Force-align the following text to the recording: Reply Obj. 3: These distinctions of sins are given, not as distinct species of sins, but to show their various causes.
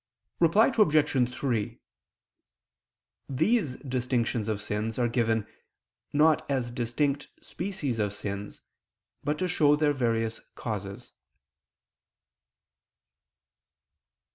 Reply 0.39 0.71
Obj. 0.75 1.29
3: 1.31 1.79
These 3.29 3.75
distinctions 3.75 4.47
of 4.47 4.59
sins 4.59 4.97
are 4.97 5.07
given, 5.07 5.45
not 6.11 6.43
as 6.49 6.71
distinct 6.71 7.27
species 7.39 7.99
of 7.99 8.11
sins, 8.11 8.63
but 9.23 9.37
to 9.37 9.47
show 9.47 9.75
their 9.75 9.93
various 9.93 10.41
causes. 10.55 11.13